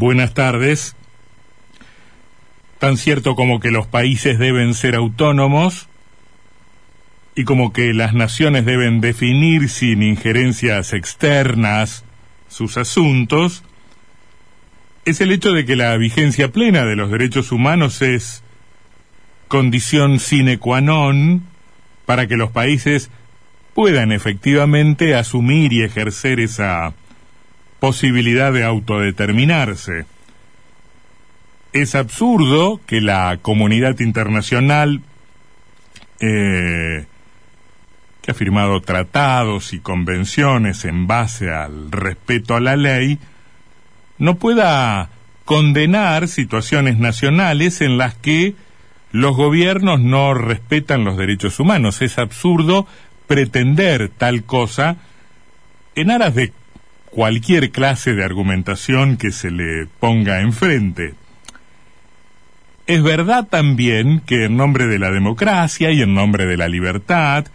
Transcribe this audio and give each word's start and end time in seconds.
Buenas 0.00 0.32
tardes. 0.32 0.96
Tan 2.78 2.96
cierto 2.96 3.34
como 3.34 3.60
que 3.60 3.70
los 3.70 3.86
países 3.86 4.38
deben 4.38 4.72
ser 4.72 4.94
autónomos 4.94 5.88
y 7.34 7.44
como 7.44 7.74
que 7.74 7.92
las 7.92 8.14
naciones 8.14 8.64
deben 8.64 9.02
definir 9.02 9.68
sin 9.68 10.02
injerencias 10.02 10.94
externas 10.94 12.02
sus 12.48 12.78
asuntos, 12.78 13.62
es 15.04 15.20
el 15.20 15.32
hecho 15.32 15.52
de 15.52 15.66
que 15.66 15.76
la 15.76 15.94
vigencia 15.98 16.50
plena 16.50 16.86
de 16.86 16.96
los 16.96 17.10
derechos 17.10 17.52
humanos 17.52 18.00
es 18.00 18.42
condición 19.48 20.18
sine 20.18 20.56
qua 20.56 20.80
non 20.80 21.44
para 22.06 22.26
que 22.26 22.38
los 22.38 22.50
países 22.52 23.10
puedan 23.74 24.12
efectivamente 24.12 25.14
asumir 25.14 25.74
y 25.74 25.82
ejercer 25.82 26.40
esa 26.40 26.94
posibilidad 27.80 28.52
de 28.52 28.64
autodeterminarse. 28.64 30.04
Es 31.72 31.94
absurdo 31.94 32.80
que 32.86 33.00
la 33.00 33.38
comunidad 33.40 33.98
internacional, 34.00 35.02
eh, 36.20 37.06
que 38.22 38.30
ha 38.30 38.34
firmado 38.34 38.80
tratados 38.80 39.72
y 39.72 39.80
convenciones 39.80 40.84
en 40.84 41.06
base 41.06 41.50
al 41.50 41.90
respeto 41.90 42.54
a 42.54 42.60
la 42.60 42.76
ley, 42.76 43.18
no 44.18 44.36
pueda 44.36 45.08
condenar 45.44 46.28
situaciones 46.28 46.98
nacionales 46.98 47.80
en 47.80 47.98
las 47.98 48.14
que 48.14 48.54
los 49.12 49.34
gobiernos 49.36 50.00
no 50.00 50.34
respetan 50.34 51.04
los 51.04 51.16
derechos 51.16 51.58
humanos. 51.58 52.02
Es 52.02 52.18
absurdo 52.18 52.86
pretender 53.26 54.10
tal 54.10 54.44
cosa 54.44 54.96
en 55.94 56.10
aras 56.10 56.34
de 56.34 56.52
cualquier 57.10 57.70
clase 57.70 58.14
de 58.14 58.24
argumentación 58.24 59.16
que 59.16 59.32
se 59.32 59.50
le 59.50 59.86
ponga 59.98 60.40
enfrente. 60.40 61.14
Es 62.86 63.02
verdad 63.02 63.46
también 63.48 64.20
que 64.20 64.44
en 64.46 64.56
nombre 64.56 64.86
de 64.86 64.98
la 64.98 65.10
democracia 65.10 65.90
y 65.90 66.02
en 66.02 66.14
nombre 66.14 66.46
de 66.46 66.56
la 66.56 66.68
libertad 66.68 67.46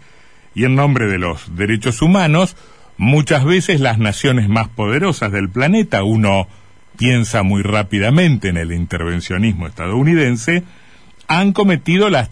y 0.54 0.64
en 0.64 0.74
nombre 0.74 1.06
de 1.06 1.18
los 1.18 1.56
derechos 1.56 2.00
humanos, 2.00 2.56
muchas 2.96 3.44
veces 3.44 3.80
las 3.80 3.98
naciones 3.98 4.48
más 4.48 4.68
poderosas 4.68 5.32
del 5.32 5.50
planeta, 5.50 6.04
uno 6.04 6.48
piensa 6.96 7.42
muy 7.42 7.62
rápidamente 7.62 8.48
en 8.48 8.56
el 8.56 8.72
intervencionismo 8.72 9.66
estadounidense, 9.66 10.64
han 11.28 11.52
cometido 11.52 12.08
las, 12.08 12.30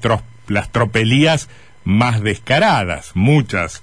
las 0.48 0.72
tropelías 0.72 1.50
más 1.84 2.22
descaradas. 2.22 3.12
Muchas 3.14 3.83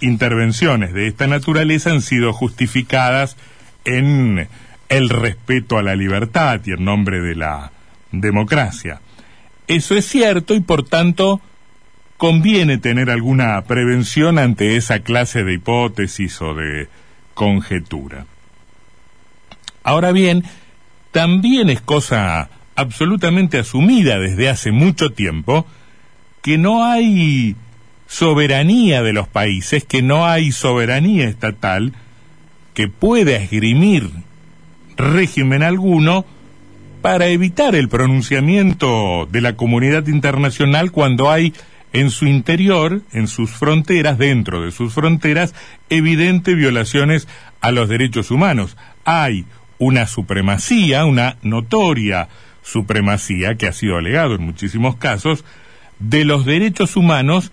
intervenciones 0.00 0.92
de 0.92 1.06
esta 1.06 1.26
naturaleza 1.26 1.90
han 1.90 2.02
sido 2.02 2.32
justificadas 2.32 3.36
en 3.84 4.48
el 4.88 5.08
respeto 5.08 5.78
a 5.78 5.82
la 5.82 5.96
libertad 5.96 6.60
y 6.64 6.72
en 6.72 6.84
nombre 6.84 7.20
de 7.20 7.34
la 7.34 7.72
democracia. 8.12 9.00
Eso 9.66 9.94
es 9.96 10.06
cierto 10.06 10.54
y 10.54 10.60
por 10.60 10.84
tanto 10.84 11.40
conviene 12.16 12.78
tener 12.78 13.10
alguna 13.10 13.60
prevención 13.62 14.38
ante 14.38 14.76
esa 14.76 15.00
clase 15.00 15.44
de 15.44 15.54
hipótesis 15.54 16.40
o 16.40 16.54
de 16.54 16.88
conjetura. 17.34 18.26
Ahora 19.82 20.12
bien, 20.12 20.44
también 21.12 21.70
es 21.70 21.80
cosa 21.80 22.48
absolutamente 22.74 23.58
asumida 23.58 24.18
desde 24.18 24.48
hace 24.48 24.72
mucho 24.72 25.12
tiempo 25.12 25.66
que 26.42 26.58
no 26.58 26.84
hay 26.84 27.56
soberanía 28.06 29.02
de 29.02 29.12
los 29.12 29.28
países, 29.28 29.84
que 29.84 30.02
no 30.02 30.26
hay 30.26 30.52
soberanía 30.52 31.28
estatal 31.28 31.92
que 32.74 32.88
pueda 32.88 33.36
esgrimir 33.36 34.10
régimen 34.96 35.62
alguno 35.62 36.24
para 37.02 37.26
evitar 37.26 37.74
el 37.74 37.88
pronunciamiento 37.88 39.28
de 39.30 39.40
la 39.40 39.56
comunidad 39.56 40.06
internacional 40.08 40.90
cuando 40.90 41.30
hay 41.30 41.52
en 41.92 42.10
su 42.10 42.26
interior, 42.26 43.02
en 43.12 43.28
sus 43.28 43.50
fronteras, 43.50 44.18
dentro 44.18 44.62
de 44.62 44.72
sus 44.72 44.92
fronteras, 44.92 45.54
evidentes 45.88 46.56
violaciones 46.56 47.28
a 47.60 47.70
los 47.70 47.88
derechos 47.88 48.30
humanos. 48.30 48.76
Hay 49.04 49.46
una 49.78 50.06
supremacía, 50.06 51.04
una 51.04 51.36
notoria 51.42 52.28
supremacía 52.62 53.54
que 53.54 53.66
ha 53.66 53.72
sido 53.72 53.96
alegado 53.96 54.34
en 54.34 54.42
muchísimos 54.42 54.96
casos 54.96 55.44
de 55.98 56.24
los 56.24 56.44
derechos 56.44 56.96
humanos 56.96 57.52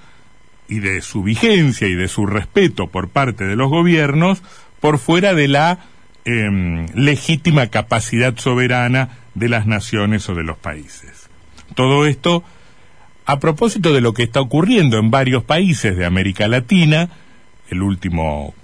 y 0.73 0.79
de 0.79 1.01
su 1.01 1.22
vigencia 1.22 1.88
y 1.88 1.94
de 1.94 2.07
su 2.07 2.25
respeto 2.25 2.88
por 2.88 3.09
parte 3.09 3.45
de 3.45 3.56
los 3.56 3.69
gobiernos 3.69 4.41
por 4.79 4.97
fuera 4.97 5.35
de 5.35 5.47
la 5.47 5.85
em, 6.25 6.88
legítima 6.95 7.67
capacidad 7.67 8.35
soberana 8.38 9.19
de 9.35 9.50
las 9.50 9.67
naciones 9.67 10.28
o 10.29 10.35
de 10.35 10.44
los 10.44 10.57
países. 10.57 11.29
Todo 11.75 12.07
esto 12.07 12.44
a 13.25 13.39
propósito 13.39 13.94
de 13.94 14.01
lo 14.01 14.16
que 14.16 14.23
está 14.23 14.41
ocurriendo 14.41 14.97
en 14.97 15.11
varios 15.11 15.44
países 15.44 15.95
de 15.95 16.06
América 16.06 16.47
Latina, 16.47 17.09
el 17.69 17.84
último, 17.84 18.55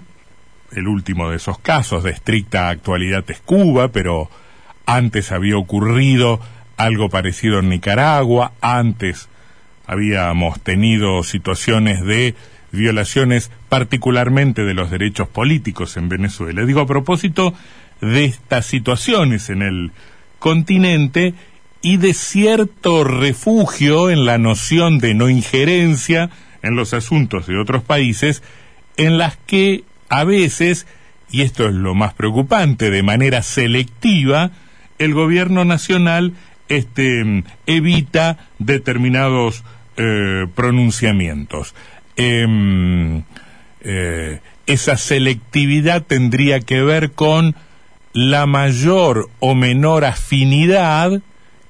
el 0.72 0.88
último 0.88 1.30
de 1.30 1.36
esos 1.36 1.60
casos 1.60 2.02
de 2.02 2.10
estricta 2.10 2.70
actualidad 2.70 3.24
es 3.28 3.38
Cuba, 3.38 3.88
pero 3.88 4.28
antes 4.84 5.30
había 5.30 5.56
ocurrido 5.56 6.40
algo 6.76 7.08
parecido 7.08 7.60
en 7.60 7.68
Nicaragua, 7.68 8.52
antes 8.60 9.29
habíamos 9.90 10.60
tenido 10.60 11.24
situaciones 11.24 12.04
de 12.04 12.36
violaciones 12.70 13.50
particularmente 13.68 14.62
de 14.62 14.72
los 14.72 14.88
derechos 14.88 15.26
políticos 15.26 15.96
en 15.96 16.08
Venezuela. 16.08 16.64
Digo, 16.64 16.80
a 16.80 16.86
propósito 16.86 17.54
de 18.00 18.24
estas 18.24 18.66
situaciones 18.66 19.50
en 19.50 19.62
el 19.62 19.90
continente 20.38 21.34
y 21.82 21.96
de 21.96 22.14
cierto 22.14 23.02
refugio 23.02 24.10
en 24.10 24.26
la 24.26 24.38
noción 24.38 25.00
de 25.00 25.14
no 25.14 25.28
injerencia 25.28 26.30
en 26.62 26.76
los 26.76 26.94
asuntos 26.94 27.48
de 27.48 27.58
otros 27.58 27.82
países, 27.82 28.44
en 28.96 29.18
las 29.18 29.38
que 29.38 29.82
a 30.08 30.22
veces, 30.22 30.86
y 31.32 31.42
esto 31.42 31.66
es 31.66 31.74
lo 31.74 31.96
más 31.96 32.14
preocupante, 32.14 32.92
de 32.92 33.02
manera 33.02 33.42
selectiva, 33.42 34.52
el 35.00 35.14
gobierno 35.14 35.64
nacional 35.64 36.34
este, 36.68 37.42
evita 37.66 38.38
determinados 38.60 39.64
eh, 39.96 40.46
pronunciamientos. 40.54 41.74
Em, 42.16 43.22
eh, 43.82 44.40
esa 44.66 44.96
selectividad 44.96 46.02
tendría 46.02 46.60
que 46.60 46.82
ver 46.82 47.12
con 47.12 47.56
la 48.12 48.46
mayor 48.46 49.28
o 49.38 49.54
menor 49.54 50.04
afinidad 50.04 51.22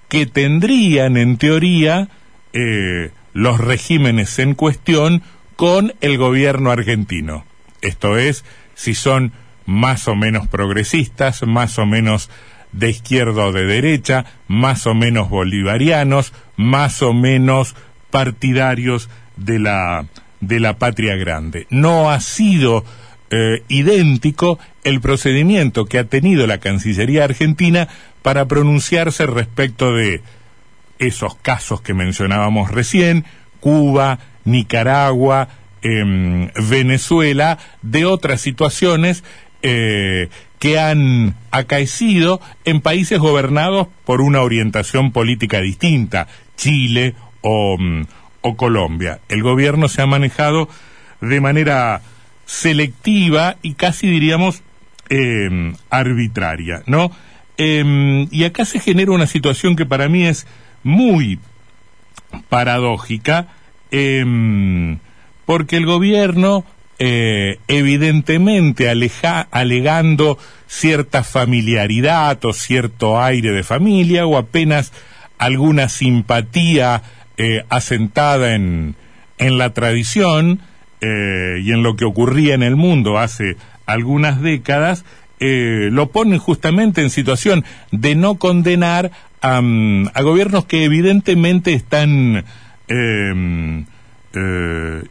que 0.09 0.27
tendrían 0.27 1.17
en 1.17 1.37
teoría 1.37 2.09
eh, 2.53 3.11
los 3.33 3.59
regímenes 3.59 4.39
en 4.39 4.55
cuestión 4.55 5.23
con 5.57 5.95
el 6.01 6.19
gobierno 6.19 6.71
argentino. 6.71 7.45
Esto 7.81 8.19
es, 8.19 8.45
si 8.75 8.95
son 8.95 9.33
más 9.67 10.09
o 10.09 10.17
menos 10.17 10.49
progresistas, 10.49 11.43
más 11.47 11.79
o 11.79 11.87
menos 11.87 12.29
de 12.73 12.91
izquierda 12.91 13.47
o 13.47 13.53
de 13.53 13.67
derecha, 13.67 14.25
más 14.49 14.87
o 14.87 14.95
menos 14.95 15.29
bolivarianos, 15.29 16.33
más 16.57 17.03
o 17.03 17.13
menos 17.13 17.75
partidarios 18.11 19.09
de 19.37 19.59
la, 19.59 20.07
de 20.41 20.61
la 20.61 20.79
patria 20.79 21.17
grande. 21.17 21.67
No 21.71 22.11
ha 22.11 22.21
sido 22.21 22.85
eh, 23.31 23.63
idéntico 23.69 24.59
el 24.85 25.01
procedimiento 25.01 25.87
que 25.87 25.99
ha 25.99 26.05
tenido 26.05 26.47
la 26.47 26.59
Cancillería 26.59 27.25
argentina 27.25 27.89
para 28.23 28.47
pronunciarse 28.47 29.27
respecto 29.27 29.95
de 29.95 30.23
esos 30.99 31.37
casos 31.37 31.81
que 31.81 31.95
mencionábamos 31.95 32.71
recién, 32.71 33.25
Cuba, 33.61 34.19
Nicaragua, 34.45 35.49
em, 35.83 36.51
Venezuela, 36.69 37.59
de 37.83 38.05
otras 38.05 38.41
situaciones 38.41 39.25
eh, 39.63 40.29
que 40.59 40.79
han 40.79 41.35
acaecido 41.51 42.41
en 42.65 42.81
países 42.81 43.19
gobernados 43.19 43.89
por 44.05 44.21
una 44.21 44.43
orientación 44.43 45.13
política 45.13 45.61
distinta, 45.61 46.29
Chile 46.57 47.15
O, 47.43 47.79
Colombia. 48.57 49.21
El 49.29 49.43
gobierno 49.43 49.89
se 49.89 50.03
ha 50.03 50.07
manejado 50.07 50.69
de 51.21 51.41
manera 51.41 52.01
selectiva 52.47 53.57
y 53.63 53.75
casi 53.75 54.09
diríamos 54.09 54.63
em, 55.09 55.75
arbitraria, 55.91 56.83
¿no? 56.87 57.13
Em, 57.57 58.27
y 58.31 58.45
acá 58.45 58.65
se 58.65 58.81
genera 58.81 59.13
una 59.13 59.27
situación 59.27 59.77
que 59.77 59.85
para 59.85 60.09
mí 60.09 60.25
es 60.25 60.47
muy 60.83 61.39
paradójica, 62.49 63.49
em, 63.91 64.99
porque 65.45 65.77
el 65.77 65.85
gobierno, 65.85 66.65
eh, 66.99 67.59
evidentemente 67.69 68.89
aleja, 68.89 69.47
alegando 69.51 70.39
cierta 70.69 71.25
familiaridad 71.25 72.43
o 72.45 72.53
cierto 72.53 73.21
aire 73.21 73.51
de 73.53 73.65
familia 73.65 74.27
o 74.27 74.39
apenas 74.39 74.93
alguna 75.39 75.89
simpatía 75.89 77.03
eh, 77.43 77.65
asentada 77.71 78.55
en, 78.55 78.97
en, 79.39 79.57
la 79.57 79.73
tradición 79.73 80.61
eh, 81.01 81.59
y 81.63 81.73
en 81.73 81.83
lo 81.83 81.97
que 81.97 82.05
ocurría 82.05 82.53
en 82.53 82.63
el 82.63 82.77
mundo 82.77 83.19
hace 83.19 83.57
algunas 83.87 84.43
décadas, 84.43 85.07
eh, 85.39 85.89
lo 85.91 86.11
ponen 86.11 86.39
justamente 86.39 87.01
en 87.01 87.09
situación 87.09 87.65
de 87.93 88.15
no 88.15 88.35
condenar 88.35 89.11
a, 89.41 89.63
mm, 89.63 90.11
gobiernos 90.23 90.67
que 90.67 90.85
evidentemente 90.85 91.73
están 91.73 92.45
em, 92.89 93.87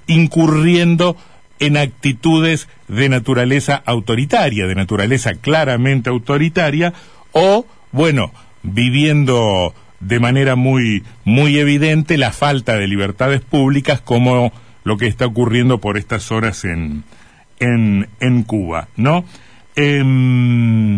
incurriendo 0.05 1.17
en 1.57 1.77
actitudes 1.77 2.67
de 2.87 3.09
naturaleza 3.09 3.81
autoritaria, 3.87 4.67
de 4.67 4.75
naturaleza 4.75 5.33
claramente 5.33 6.11
autoritaria, 6.11 6.93
o, 7.31 7.65
bueno, 7.91 8.31
viviendo 8.61 9.73
de 9.99 10.19
manera 10.19 10.55
muy, 10.55 11.03
muy 11.23 11.57
evidente 11.57 12.17
la 12.17 12.31
falta 12.31 12.75
de 12.75 12.87
libertades 12.87 13.41
públicas 13.41 14.01
como 14.01 14.51
lo 14.83 14.97
que 14.97 15.07
está 15.07 15.25
ocurriendo 15.25 15.79
por 15.79 15.97
estas 15.97 16.31
horas 16.31 16.63
en, 16.63 17.03
en, 17.59 18.07
en 18.19 18.43
Cuba, 18.43 18.87
¿no? 18.95 19.25
Em, 19.75 20.97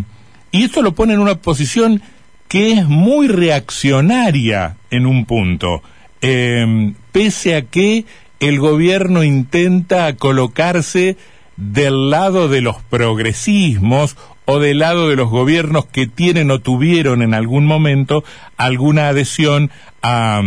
y 0.52 0.64
esto 0.64 0.82
lo 0.82 0.94
pone 0.94 1.14
en 1.14 1.20
una 1.20 1.36
posición 1.36 2.02
que 2.48 2.74
es 2.74 2.88
muy 2.88 3.28
reaccionaria 3.28 4.78
en 4.90 5.06
un 5.06 5.26
punto, 5.26 5.82
em, 6.22 6.96
pese 7.12 7.56
a 7.56 7.62
que 7.64 8.06
el 8.40 8.60
gobierno 8.60 9.24
intenta 9.24 10.16
colocarse 10.16 11.16
del 11.58 12.10
lado 12.10 12.50
de 12.50 12.62
los 12.62 12.78
progresismos 12.84 14.18
o 14.52 14.60
del 14.60 14.80
lado 14.80 15.08
de 15.08 15.16
los 15.16 15.30
gobiernos 15.30 15.86
que 15.86 16.08
tienen 16.08 16.52
o 16.52 16.60
tuvieron 16.60 17.22
en 17.22 17.34
algún 17.34 17.66
momento 17.66 18.26
alguna 18.58 19.08
adhesión 19.08 19.72
a, 20.04 20.42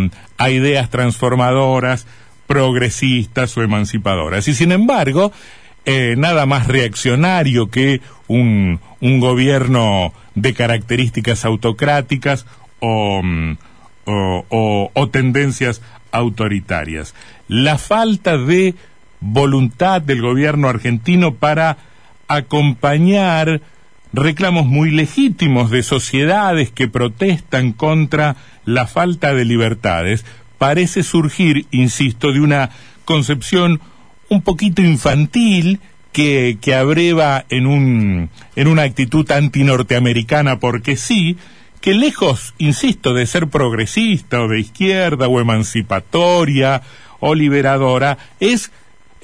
ideas 0.51 0.91
transformadoras, 0.91 2.07
progresistas 2.47 3.57
o 3.57 3.63
emancipadoras. 3.63 4.47
Y 4.47 4.53
sin 4.53 4.73
embargo, 4.73 5.33
eh, 5.87 6.17
nada 6.19 6.45
más 6.45 6.67
reaccionario 6.67 7.71
que 7.71 8.03
un, 8.29 8.79
gobierno 9.01 10.13
de 10.35 10.53
características 10.53 11.47
autocráticas 11.47 12.45
mm, 12.83 13.53
o, 14.05 15.09
tendencias 15.11 15.81
autoritarias. 16.13 17.15
La 17.49 17.79
falta 17.79 18.37
de 18.37 18.75
voluntad 19.21 20.03
del 20.03 20.21
gobierno 20.21 20.69
argentino 20.69 21.37
para 21.37 21.79
acompañar 22.29 23.63
reclamos 24.15 24.67
muy 24.67 24.91
legítimos 24.91 25.71
de 25.71 25.83
sociedades 25.83 26.71
que 26.71 26.89
protestan 26.89 27.73
contra 27.73 28.37
la 28.65 28.87
falta 28.87 29.35
de 29.35 29.45
libertades. 29.45 30.25
Parece 30.59 31.03
surgir, 31.03 31.67
insisto, 31.71 32.33
de 32.33 32.41
una 32.41 32.71
concepción 33.05 33.81
un 34.29 34.43
poquito 34.43 34.83
infantil 34.83 35.81
que, 36.13 36.59
que 36.61 36.75
abreva 36.75 37.45
en, 37.49 37.67
un, 37.67 38.31
en 38.55 38.69
una 38.69 38.83
actitud 38.83 39.29
anti-norteamericana 39.31 40.61
porque 40.61 40.97
sí, 40.97 41.37
que 41.81 41.93
lejos, 41.93 42.55
insisto, 42.59 43.15
de 43.15 43.27
ser 43.27 43.49
progresista 43.49 44.41
o 44.41 44.49
de 44.49 44.61
izquierda 44.61 45.29
o 45.29 45.41
emancipatoria 45.41 46.83
o 47.19 47.35
liberadora, 47.35 48.17
es 48.39 48.71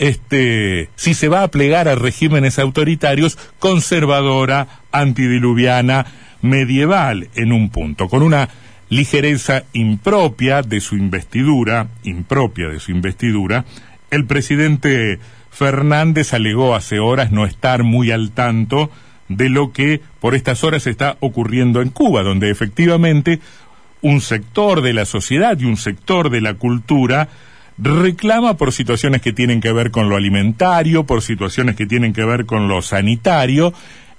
este, 0.01 0.89
si 0.97 1.13
se 1.13 1.29
va 1.29 1.43
a 1.43 1.49
plegar 1.49 1.87
a 1.87 1.95
regímenes 1.95 2.59
autoritarios, 2.59 3.37
conservadora, 3.59 4.67
antidiluviana, 4.93 6.07
medieval 6.41 7.29
en 7.35 7.53
un 7.53 7.69
punto, 7.69 8.09
con 8.09 8.23
una 8.23 8.49
ligereza 8.89 9.65
impropia 9.75 10.63
de 10.63 10.81
su 10.81 10.97
investidura, 10.97 11.89
impropia 12.03 12.69
de 12.69 12.81
su 12.81 12.93
investidura, 12.93 13.67
el 14.11 14.25
presidente 14.25 15.19
Fernández 15.51 16.33
alegó 16.33 16.75
hace 16.75 16.99
horas 16.99 17.31
no 17.31 17.45
estar 17.45 17.83
muy 17.83 18.11
al 18.11 18.31
tanto 18.31 18.91
de 19.29 19.51
lo 19.51 19.71
que 19.71 20.01
por 20.19 20.35
estas 20.35 20.65
horas 20.65 20.87
está 20.87 21.19
ocurriendo 21.21 21.83
en 21.83 21.91
Cuba, 21.91 22.23
donde 22.23 22.49
efectivamente 22.49 23.39
un 24.01 24.23
sector 24.23 24.81
de 24.81 24.95
la 24.95 25.05
sociedad 25.05 25.59
y 25.59 25.67
un 25.67 25.77
sector 25.77 26.31
de 26.31 26.41
la 26.41 26.55
cultura 26.55 27.29
reclama 27.81 28.57
por 28.57 28.73
situaciones 28.73 29.23
que 29.23 29.33
tienen 29.33 29.61
que 29.61 29.73
ver 29.73 29.91
con 29.91 30.09
lo 30.09 30.17
alimentario, 30.17 31.05
por 31.05 31.23
situaciones 31.23 31.77
que 31.77 31.87
tienen 31.87 32.13
que 32.13 32.25
ver 32.25 32.47
con 32.47 32.69
lo 32.69 32.83
sanitario, 32.83 33.73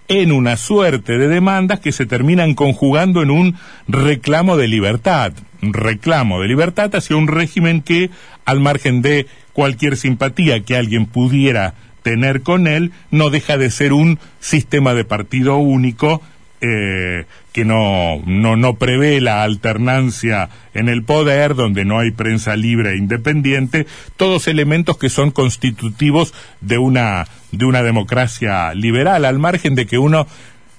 en 0.08 0.32
una 0.32 0.58
suerte 0.58 1.18
de 1.18 1.28
demandas 1.28 1.80
que 1.80 1.92
se 1.92 2.06
terminan 2.06 2.54
conjugando 2.54 3.22
en 3.22 3.32
un 3.32 3.56
reclamo 3.88 4.58
de 4.58 4.68
libertad, 4.68 5.32
un 5.62 5.74
reclamo 5.74 6.42
de 6.42 6.48
libertad 6.48 6.94
hacia 6.96 7.16
un 7.16 7.28
régimen 7.28 7.82
que, 7.82 8.10
al 8.44 8.60
margen 8.60 9.02
de 9.02 9.28
cualquier 9.54 9.96
simpatía 9.96 10.64
que 10.64 10.76
alguien 10.76 11.06
pudiera 11.06 11.76
tener 12.02 12.42
con 12.42 12.68
él, 12.68 12.92
no 13.12 13.30
deja 13.30 13.58
de 13.58 13.70
ser 13.70 13.94
un 13.94 14.20
sistema 14.40 14.94
de 14.94 15.06
partido 15.06 15.58
único 15.58 16.22
eh, 16.62 17.26
que 17.54 17.66
no, 17.66 18.22
no, 18.26 18.56
no 18.56 18.76
prevé 18.76 19.20
la 19.20 19.44
alternancia 19.44 20.50
en 20.74 20.90
el 20.90 21.04
poder, 21.04 21.56
donde 21.56 21.86
no 21.86 22.00
hay 22.00 22.12
prensa 22.12 22.56
libre 22.56 22.92
e 22.92 22.98
independiente, 22.98 23.88
todos 24.16 24.48
elementos 24.48 24.98
que 24.98 25.10
son 25.10 25.32
constitutivos 25.32 26.34
de 26.62 26.78
una, 26.78 27.28
de 27.52 27.66
una 27.66 27.82
democracia 27.82 28.74
liberal, 28.76 29.26
al 29.26 29.40
margen 29.40 29.76
de 29.76 29.88
que 29.88 29.98
uno 29.98 30.28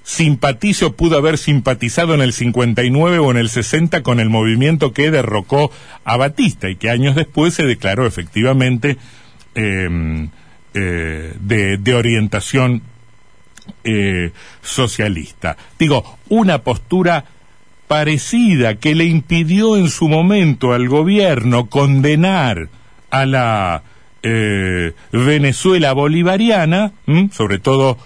simpatice 0.05 0.84
o 0.84 0.96
pudo 0.96 1.19
haber 1.19 1.37
simpatizado 1.37 2.14
en 2.14 2.23
el 2.23 2.32
59 2.32 3.19
o 3.19 3.31
en 3.31 3.37
el 3.37 3.49
60 3.49 4.02
con 4.02 4.20
el 4.20 4.31
movimiento 4.31 4.93
que 4.93 5.11
derrocó 5.11 5.70
a 6.05 6.17
Batista 6.17 6.69
y 6.69 6.76
que 6.76 6.90
años 6.90 7.14
después 7.14 7.55
se 7.55 7.64
declaró 7.64 8.06
efectivamente 8.06 8.99
em, 9.55 10.31
eh, 10.75 11.34
de, 11.40 11.76
de 11.76 11.94
orientación 11.94 12.82
eh, 13.85 14.32
socialista. 14.62 15.56
Digo, 15.79 16.19
una 16.29 16.59
postura 16.59 17.25
parecida 17.88 18.76
que 18.76 18.94
le 18.94 19.05
impidió 19.05 19.76
en 19.76 19.91
su 19.91 20.09
momento 20.09 20.73
al 20.73 20.88
gobierno 20.88 21.67
condenar 21.67 22.69
a 23.11 23.26
la 23.26 23.82
eh, 24.23 24.93
Venezuela 25.12 25.93
bolivariana, 25.93 26.93
sobre 27.32 27.59
todo 27.59 27.99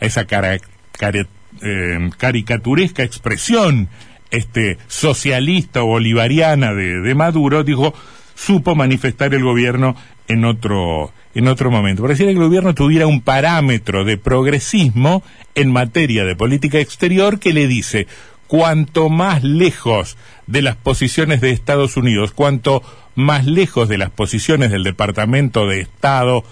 esa 0.00 0.22
eh, 0.22 2.10
caricaturesca 2.16 3.02
expresión 3.02 3.88
este, 4.30 4.78
socialista 4.88 5.82
bolivariana 5.82 6.74
de, 6.74 7.00
de 7.00 7.14
Maduro, 7.14 7.64
dijo, 7.64 7.94
supo 8.38 8.74
manifestar 8.74 9.34
el 9.34 9.42
gobierno 9.42 9.96
en 10.28 10.44
otro, 10.44 11.12
en 11.34 11.48
otro 11.48 11.70
momento. 11.70 12.02
Pareciera 12.02 12.30
que 12.30 12.38
el 12.38 12.44
gobierno 12.44 12.74
tuviera 12.74 13.06
un 13.06 13.20
parámetro 13.20 14.04
de 14.04 14.16
progresismo 14.16 15.22
en 15.54 15.72
materia 15.72 16.24
de 16.24 16.36
política 16.36 16.78
exterior 16.78 17.40
que 17.40 17.52
le 17.52 17.66
dice 17.66 18.06
cuanto 18.46 19.10
más 19.10 19.42
lejos 19.42 20.16
de 20.46 20.62
las 20.62 20.76
posiciones 20.76 21.40
de 21.40 21.50
Estados 21.50 21.96
Unidos, 21.96 22.32
cuanto 22.32 22.82
más 23.14 23.44
lejos 23.44 23.88
de 23.88 23.98
las 23.98 24.10
posiciones 24.10 24.70
del 24.70 24.84
Departamento 24.84 25.66
de 25.66 25.80
Estado, 25.80 26.44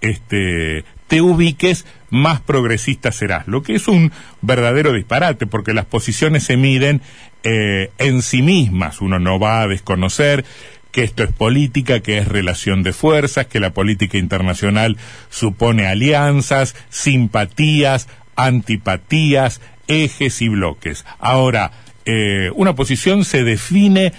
este, 0.00 0.84
te 1.08 1.22
ubiques, 1.22 1.86
más 2.10 2.40
progresista 2.40 3.10
serás. 3.10 3.48
Lo 3.48 3.62
que 3.62 3.74
es 3.74 3.88
un 3.88 4.12
verdadero 4.42 4.92
disparate, 4.92 5.46
porque 5.46 5.72
las 5.72 5.86
posiciones 5.86 6.44
se 6.44 6.56
miden 6.56 7.00
eh, 7.42 7.90
en 7.98 8.22
sí 8.22 8.42
mismas. 8.42 9.00
Uno 9.00 9.18
no 9.18 9.40
va 9.40 9.62
a 9.62 9.68
desconocer 9.68 10.44
que 10.92 11.04
esto 11.04 11.22
es 11.22 11.32
política, 11.32 12.00
que 12.00 12.18
es 12.18 12.28
relación 12.28 12.82
de 12.82 12.92
fuerzas, 12.92 13.46
que 13.46 13.60
la 13.60 13.70
política 13.70 14.18
internacional 14.18 14.96
supone 15.28 15.86
alianzas, 15.86 16.74
simpatías, 16.88 18.08
antipatías, 18.36 19.60
ejes 19.86 20.42
y 20.42 20.48
bloques. 20.48 21.04
Ahora, 21.18 21.72
eh, 22.04 22.50
una 22.54 22.74
posición 22.74 23.24
se 23.24 23.44
define 23.44 24.12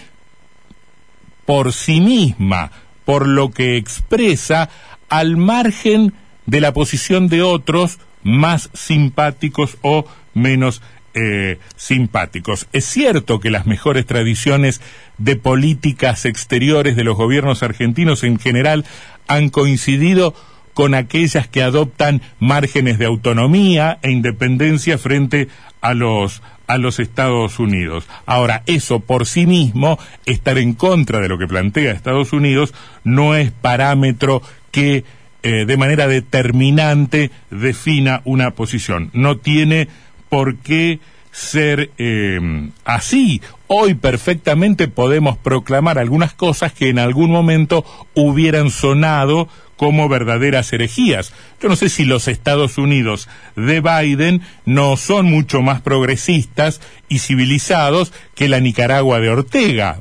por 1.46 1.74
sí 1.74 2.00
misma, 2.00 2.72
por 3.06 3.28
lo 3.28 3.52
que 3.52 3.78
expresa 3.78 4.70
al 5.10 5.38
margen 5.38 6.14
de 6.46 6.62
la 6.62 6.74
posición 6.74 7.28
de 7.28 7.42
otros 7.42 8.00
más 8.24 8.70
simpáticos 8.74 9.78
o 9.82 10.06
menos 10.34 10.82
eh, 11.14 11.60
simpáticos. 11.76 12.68
Es 12.74 12.86
cierto 12.86 13.40
que 13.40 13.52
las 13.52 13.66
mejores 13.66 14.06
tradiciones 14.06 14.82
de 15.18 15.36
políticas 15.36 16.26
exteriores 16.26 16.96
de 16.96 17.04
los 17.04 17.18
gobiernos 17.18 17.64
argentinos 17.64 18.24
en 18.24 18.40
general 18.40 18.86
han 19.28 19.50
coincidido 19.50 20.34
con 20.74 20.94
aquellas 20.94 21.48
que 21.48 21.64
adoptan 21.64 22.22
márgenes 22.40 22.98
de 22.98 23.06
autonomía 23.06 24.00
e 24.02 24.12
independencia 24.12 24.98
frente 24.98 25.50
a 25.82 25.94
los 25.94 26.42
a 26.68 26.78
los 26.78 27.00
Estados 27.00 27.60
Unidos. 27.60 28.08
Ahora, 28.26 28.64
eso 28.66 29.02
por 29.02 29.26
sí 29.26 29.46
mismo, 29.46 30.00
estar 30.26 30.58
en 30.58 30.74
contra 30.74 31.20
de 31.20 31.28
lo 31.28 31.38
que 31.38 31.46
plantea 31.46 31.92
Estados 31.92 32.32
Unidos, 32.32 32.74
no 33.04 33.36
es 33.36 33.52
parámetro 33.52 34.42
que 34.72 35.04
eh, 35.44 35.66
de 35.66 35.76
manera 35.76 36.08
determinante 36.08 37.30
defina 37.50 38.22
una 38.24 38.52
posición. 38.52 39.10
No 39.12 39.38
tiene 39.38 39.90
por 40.32 40.56
qué 40.60 41.02
ser 41.34 41.92
eh, 41.98 42.40
así. 42.86 43.42
Hoy 43.68 43.96
perfectamente 43.96 44.88
podemos 44.88 45.38
proclamar 45.38 46.00
algunas 46.00 46.34
cosas 46.34 46.72
que 46.72 46.88
en 46.88 47.00
algún 47.00 47.32
momento 47.32 47.84
hubieran 48.16 48.70
sonado 48.70 49.50
como 49.76 50.08
verdaderas 50.08 50.72
herejías. 50.72 51.34
Yo 51.62 51.68
no 51.68 51.76
sé 51.76 51.90
si 51.90 52.06
los 52.06 52.30
Estados 52.30 52.78
Unidos 52.78 53.28
de 53.58 53.82
Biden 53.82 54.42
no 54.64 54.96
son 54.96 55.26
mucho 55.26 55.62
más 55.62 55.82
progresistas 55.82 56.80
y 57.10 57.20
civilizados 57.20 58.14
que 58.34 58.48
la 58.48 58.62
Nicaragua 58.62 59.20
de 59.20 59.30
Ortega, 59.32 60.00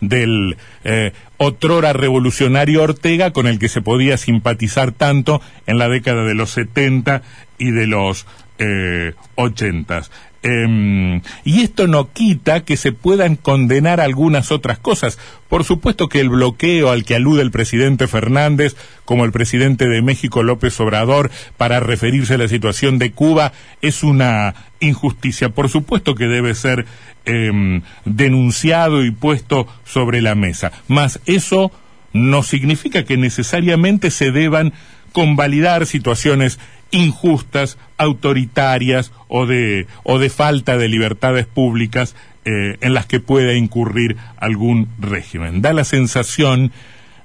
del 0.00 0.56
eh, 0.84 1.12
otrora 1.38 1.94
revolucionario 1.94 2.82
Ortega 2.82 3.30
con 3.30 3.46
el 3.46 3.58
que 3.58 3.68
se 3.68 3.80
podía 3.80 4.18
simpatizar 4.18 4.92
tanto 4.92 5.40
en 5.66 5.78
la 5.78 5.88
década 5.88 6.24
de 6.24 6.34
los 6.34 6.50
70 6.50 7.22
y 7.58 7.70
de 7.70 7.86
los 7.86 8.26
eh, 8.62 9.14
80. 9.34 10.02
Em, 10.44 11.20
y 11.44 11.62
esto 11.62 11.86
no 11.86 12.12
quita 12.12 12.64
que 12.64 12.76
se 12.76 12.90
puedan 12.90 13.36
condenar 13.36 14.00
algunas 14.00 14.50
otras 14.50 14.78
cosas. 14.78 15.18
Por 15.48 15.62
supuesto 15.62 16.08
que 16.08 16.20
el 16.20 16.28
bloqueo 16.28 16.90
al 16.90 17.04
que 17.04 17.14
alude 17.14 17.42
el 17.42 17.52
presidente 17.52 18.08
Fernández, 18.08 18.76
como 19.04 19.24
el 19.24 19.32
presidente 19.32 19.88
de 19.88 20.02
México 20.02 20.42
López 20.42 20.78
Obrador, 20.80 21.30
para 21.56 21.80
referirse 21.80 22.34
a 22.34 22.38
la 22.38 22.48
situación 22.48 22.98
de 22.98 23.12
Cuba, 23.12 23.52
es 23.82 24.02
una 24.02 24.54
injusticia. 24.80 25.48
Por 25.50 25.68
supuesto 25.68 26.14
que 26.16 26.26
debe 26.26 26.54
ser 26.54 26.86
em, 27.24 27.82
denunciado 28.04 29.04
y 29.04 29.12
puesto 29.12 29.68
sobre 29.84 30.22
la 30.22 30.34
mesa. 30.34 30.72
Mas 30.88 31.20
eso 31.26 31.70
no 32.12 32.42
significa 32.42 33.04
que 33.04 33.16
necesariamente 33.16 34.10
se 34.10 34.32
deban 34.32 34.72
convalidar 35.12 35.86
situaciones 35.86 36.58
injustas, 36.92 37.78
autoritarias 37.98 39.12
o 39.28 39.46
de, 39.46 39.88
o 40.04 40.18
de 40.18 40.30
falta 40.30 40.76
de 40.76 40.88
libertades 40.88 41.46
públicas 41.46 42.14
eh, 42.44 42.76
en 42.80 42.94
las 42.94 43.06
que 43.06 43.20
pueda 43.20 43.54
incurrir 43.54 44.16
algún 44.36 44.88
régimen. 45.00 45.62
Da 45.62 45.72
la 45.72 45.84
sensación 45.84 46.72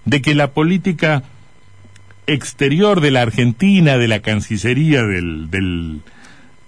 de 0.05 0.21
que 0.21 0.35
la 0.35 0.51
política 0.51 1.23
exterior 2.27 3.01
de 3.01 3.11
la 3.11 3.21
Argentina, 3.21 3.97
de 3.97 4.07
la 4.07 4.19
Cancillería, 4.19 5.03
del, 5.03 5.49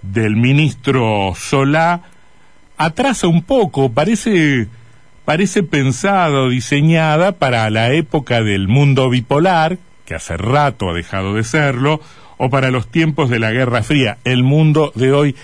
del, 0.02 0.36
ministro 0.36 1.34
Solá, 1.36 2.02
atrasa 2.78 3.28
un 3.28 3.44
poco, 3.44 3.92
parece, 3.92 4.68
parece 5.26 5.64
pensado, 5.64 6.50
diseñada 6.50 7.34
para 7.34 7.70
la 7.70 7.94
época 7.94 8.42
del 8.42 8.68
mundo 8.68 9.10
bipolar, 9.10 9.78
que 10.06 10.16
hace 10.16 10.38
rato 10.38 10.90
ha 10.90 10.94
dejado 10.94 11.36
de 11.36 11.44
serlo, 11.44 12.02
o 12.40 12.50
para 12.50 12.72
los 12.72 12.88
tiempos 12.88 13.30
de 13.30 13.38
la 13.38 13.52
Guerra 13.52 13.84
Fría. 13.84 14.18
El 14.24 14.44
mundo 14.44 14.92
de 14.96 15.12
hoy 15.12 15.36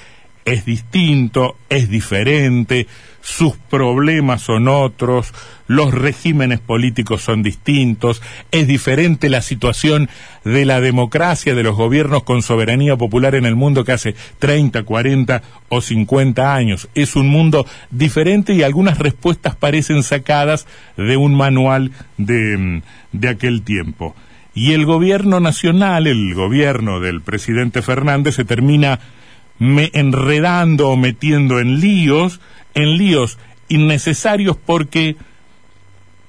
es 0.45 0.63
distinto, 0.63 1.57
es 1.69 1.89
diferente, 1.89 2.87
sus 3.19 3.57
problemas 3.57 4.43
son 4.43 4.67
otros, 4.67 5.33
los 5.67 5.93
regímenes 5.93 6.59
políticos 6.59 7.21
son 7.23 7.43
distintos, 7.43 8.21
es 8.51 8.67
diferente 8.67 9.29
la 9.29 9.41
situación 9.41 10.07
de 10.45 10.63
la 10.63 10.79
democracia, 10.79 11.53
de 11.53 11.63
los 11.63 11.75
gobiernos 11.75 12.23
con 12.23 12.43
soberanía 12.43 12.95
popular 12.95 13.35
en 13.35 13.45
el 13.45 13.55
mundo 13.55 13.83
que 13.83 13.91
hace 13.91 14.15
30, 14.39 14.83
40 14.83 15.41
o 15.67 15.81
50 15.81 16.55
años. 16.55 16.87
Es 16.95 17.15
un 17.17 17.27
mundo 17.27 17.65
diferente 17.89 18.53
y 18.53 18.63
algunas 18.63 18.99
respuestas 18.99 19.55
parecen 19.55 20.01
sacadas 20.01 20.65
de 20.95 21.17
un 21.17 21.35
manual 21.35 21.91
de, 22.17 22.83
de 23.11 23.27
aquel 23.27 23.63
tiempo. 23.63 24.15
Y 24.55 24.71
el 24.71 24.85
gobierno 24.85 25.41
nacional, 25.41 26.07
el 26.07 26.33
gobierno 26.33 27.01
del 27.01 27.21
presidente 27.21 27.81
Fernández, 27.81 28.35
se 28.35 28.45
termina 28.45 29.01
enredando 29.59 30.89
o 30.89 30.97
metiendo 30.97 31.59
en 31.59 31.81
líos, 31.81 32.39
en 32.73 32.97
líos 32.97 33.37
innecesarios 33.67 34.55
porque 34.57 35.17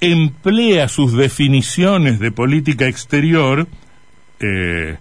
emplea 0.00 0.88
sus 0.88 1.12
definiciones 1.12 2.18
de 2.18 2.33
política 2.33 2.88
exterior, 2.88 3.68
eh, 4.40 4.97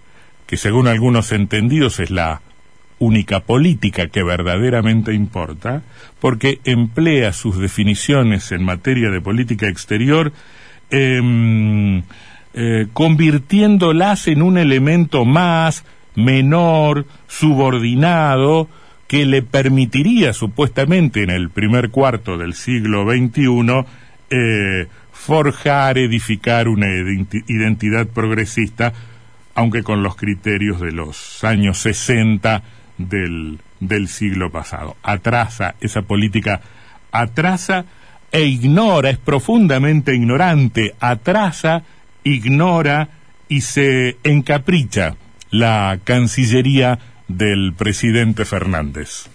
que 0.46 0.56
según 0.56 0.86
algunos 0.86 1.32
entendidos 1.32 1.98
es 1.98 2.12
la 2.12 2.42
única 3.00 3.40
política 3.40 4.06
que 4.06 4.22
verdaderamente 4.22 5.12
importa, 5.12 5.82
porque 6.20 6.60
emplea 6.64 7.32
sus 7.32 7.58
definiciones 7.58 8.52
en 8.52 8.64
materia 8.64 9.10
de 9.10 9.20
política 9.20 9.68
exterior 9.68 10.32
eh, 10.90 12.02
eh, 12.58 12.86
convirtiéndolas 12.94 14.28
en 14.28 14.40
un 14.40 14.56
elemento 14.56 15.26
más, 15.26 15.84
menor, 16.14 17.04
subordinado, 17.28 18.66
que 19.06 19.26
le 19.26 19.42
permitiría 19.42 20.32
supuestamente 20.32 21.22
en 21.22 21.28
el 21.28 21.50
primer 21.50 21.90
cuarto 21.90 22.38
del 22.38 22.54
siglo 22.54 23.04
XXI 23.04 23.84
eh, 24.30 24.86
forjar, 25.12 25.98
edificar 25.98 26.68
una 26.68 26.86
identidad 27.46 28.06
progresista, 28.06 28.94
aunque 29.54 29.82
con 29.82 30.02
los 30.02 30.16
criterios 30.16 30.80
de 30.80 30.92
los 30.92 31.44
años 31.44 31.78
60 31.80 32.62
del, 32.96 33.58
del 33.80 34.08
siglo 34.08 34.50
pasado. 34.50 34.96
Atrasa 35.02 35.74
esa 35.80 36.00
política, 36.00 36.62
atrasa 37.12 37.84
e 38.32 38.44
ignora, 38.44 39.10
es 39.10 39.18
profundamente 39.18 40.14
ignorante, 40.14 40.94
atrasa 41.00 41.84
ignora 42.26 43.08
y 43.48 43.60
se 43.60 44.18
encapricha 44.24 45.16
la 45.50 46.00
Cancillería 46.02 46.98
del 47.28 47.72
presidente 47.72 48.44
Fernández. 48.44 49.28